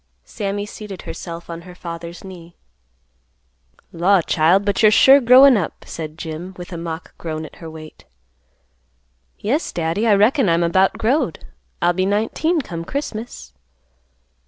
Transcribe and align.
Sammy 0.25 0.65
seated 0.65 1.03
herself 1.03 1.47
on 1.47 1.61
her 1.61 1.75
father's 1.75 2.23
knee. 2.23 2.55
"Law', 3.93 4.21
child, 4.23 4.65
but 4.65 4.81
you're 4.81 4.89
sure 4.89 5.21
growin' 5.21 5.57
up," 5.57 5.85
said 5.85 6.17
Jim, 6.17 6.55
with 6.57 6.73
a 6.73 6.75
mock 6.79 7.15
groan 7.19 7.45
at 7.45 7.57
her 7.57 7.69
weight. 7.69 8.05
"Yes, 9.37 9.71
Daddy, 9.71 10.07
I 10.07 10.15
reckon 10.15 10.49
I'm 10.49 10.63
about 10.63 10.93
growed; 10.97 11.45
I'll 11.83 11.93
be 11.93 12.07
nineteen 12.07 12.61
come 12.61 12.83
Christmas." 12.83 13.53